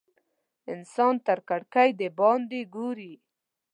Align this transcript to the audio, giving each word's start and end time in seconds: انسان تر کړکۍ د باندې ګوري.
انسان 0.73 1.13
تر 1.27 1.39
کړکۍ 1.49 1.89
د 1.99 2.01
باندې 2.19 2.59
ګوري. 2.75 3.13